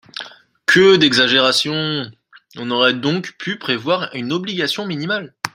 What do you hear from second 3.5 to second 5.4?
prévoir une obligation minimale.